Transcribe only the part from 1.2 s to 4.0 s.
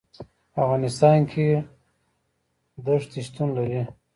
کې ښتې شتون لري.